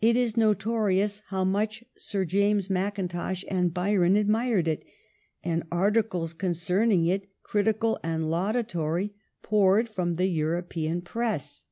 It 0.00 0.14
is 0.14 0.36
notorious 0.36 1.22
how 1.26 1.42
much 1.42 1.82
Sir 1.98 2.24
James 2.24 2.70
Mackintosh 2.70 3.44
and 3.48 3.74
Byron 3.74 4.14
admired 4.14 4.68
it; 4.68 4.84
and 5.42 5.64
articles 5.72 6.32
concerning 6.32 7.06
it, 7.06 7.28
crit 7.42 7.66
ical 7.66 7.98
and 8.04 8.30
laudatory, 8.30 9.14
poured 9.42 9.88
from 9.88 10.14
the 10.14 10.26
European 10.28 11.00
press. 11.02 11.64